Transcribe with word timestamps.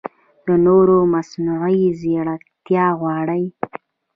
نوره 0.65 0.97
مصنعوي 1.13 1.85
ځېرکتیا 1.99 2.85
غواړي 2.99 3.43